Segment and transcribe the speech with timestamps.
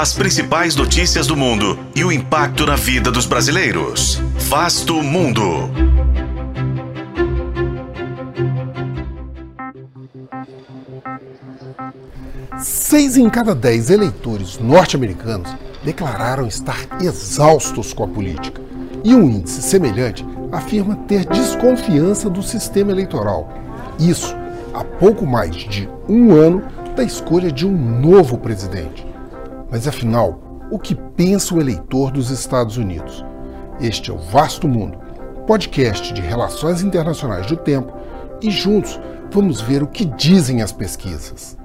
[0.00, 4.22] As principais notícias do mundo e o impacto na vida dos brasileiros.
[4.48, 5.42] Vasto Mundo.
[12.60, 15.52] Seis em cada dez eleitores norte-americanos
[15.82, 18.62] declararam estar exaustos com a política.
[19.02, 23.52] E um índice semelhante afirma ter desconfiança do sistema eleitoral.
[23.98, 24.32] Isso
[24.72, 26.62] há pouco mais de um ano
[26.94, 29.08] da escolha de um novo presidente.
[29.70, 30.40] Mas afinal,
[30.70, 33.22] o que pensa o eleitor dos Estados Unidos?
[33.78, 34.98] Este é o Vasto Mundo,
[35.46, 37.92] podcast de relações internacionais do tempo,
[38.40, 38.98] e juntos
[39.30, 41.56] vamos ver o que dizem as pesquisas.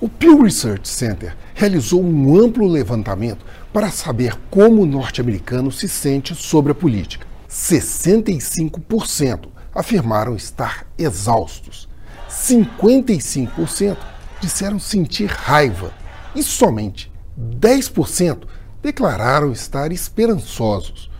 [0.00, 6.34] O Pew Research Center realizou um amplo levantamento para saber como o norte-americano se sente
[6.34, 7.24] sobre a política.
[7.48, 11.88] 65% afirmaram estar exaustos.
[12.28, 13.96] 55%
[14.40, 15.92] disseram sentir raiva
[16.36, 18.44] e somente 10%
[18.82, 21.10] declararam estar esperançosos.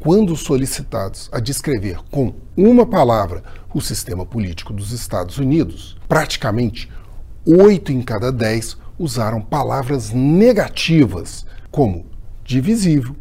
[0.00, 3.42] Quando solicitados a descrever com uma palavra
[3.74, 6.90] o sistema político dos Estados Unidos, praticamente
[7.46, 12.06] 8 em cada 10 usaram palavras negativas, como
[12.44, 13.14] divisível,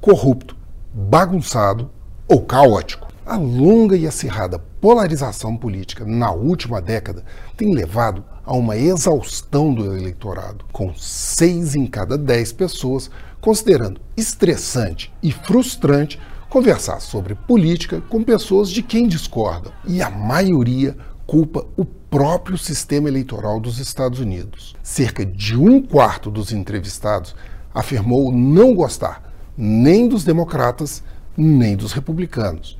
[0.00, 0.56] corrupto,
[0.94, 1.90] bagunçado
[2.28, 3.08] ou caótico.
[3.24, 7.24] A longa e acirrada polarização política na última década
[7.56, 15.12] tem levado a uma exaustão do eleitorado, com 6 em cada 10 pessoas considerando estressante
[15.22, 19.72] e frustrante conversar sobre política com pessoas de quem discordam.
[19.84, 24.76] E a maioria culpa o próprio sistema eleitoral dos Estados Unidos.
[24.82, 27.34] Cerca de um quarto dos entrevistados
[27.74, 31.02] afirmou não gostar nem dos democratas
[31.36, 32.78] nem dos republicanos.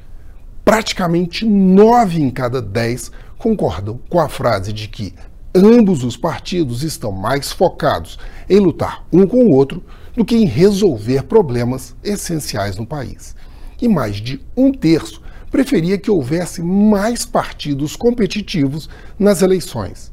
[0.64, 5.14] Praticamente nove em cada dez concordam com a frase de que
[5.56, 8.18] ambos os partidos estão mais focados
[8.48, 9.82] em lutar um com o outro
[10.14, 13.34] do que em resolver problemas essenciais no país.
[13.80, 20.12] E mais de um terço preferia que houvesse mais partidos competitivos nas eleições.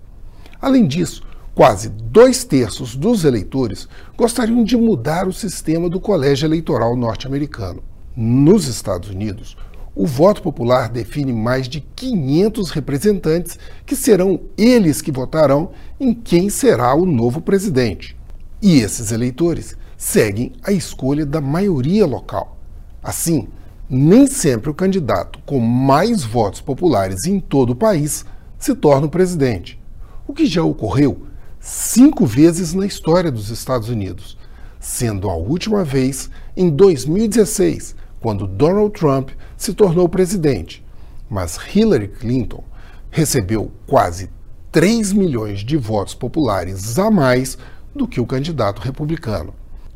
[0.61, 1.23] Além disso,
[1.53, 3.87] quase dois terços dos eleitores
[4.17, 7.83] gostariam de mudar o sistema do colégio eleitoral norte-americano.
[8.15, 9.57] Nos Estados Unidos,
[9.95, 16.49] o voto popular define mais de 500 representantes que serão eles que votarão em quem
[16.49, 18.17] será o novo presidente.
[18.61, 22.57] E esses eleitores seguem a escolha da maioria local.
[23.03, 23.47] Assim,
[23.89, 28.25] nem sempre o candidato com mais votos populares em todo o país
[28.57, 29.79] se torna o presidente,
[30.25, 31.27] o que já ocorreu
[31.59, 34.37] cinco vezes na história dos Estados Unidos,
[34.79, 40.81] sendo a última vez em 2016, quando Donald Trump se tornou presidente.
[41.29, 42.63] Mas Hillary Clinton
[43.11, 44.29] recebeu quase
[44.71, 47.57] 3 milhões de votos populares a mais
[47.93, 49.53] do que o candidato republicano.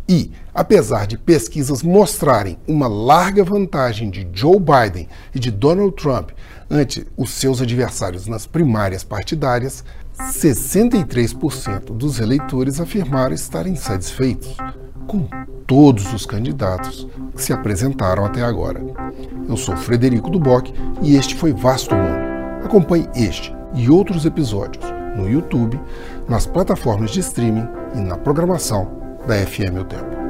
[0.09, 6.31] E, apesar de pesquisas mostrarem uma larga vantagem de Joe Biden e de Donald Trump
[6.69, 9.85] ante os seus adversários nas primárias partidárias,
[10.19, 14.57] 63% dos eleitores afirmaram estarem satisfeitos
[15.07, 15.29] com
[15.67, 17.05] todos os candidatos
[17.35, 18.81] que se apresentaram até agora.
[19.47, 22.65] Eu sou Frederico Duboc e este foi Vasto Mundo.
[22.65, 24.83] Acompanhe este e outros episódios
[25.15, 25.79] no YouTube,
[26.27, 28.89] nas plataformas de streaming e na programação
[29.27, 30.26] da FM O Tempo.